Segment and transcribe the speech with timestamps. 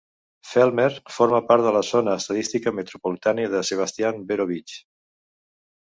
[0.51, 4.77] Fellsmere forma part de la zona estadística metropolitana de Sebastian-Vero Beach.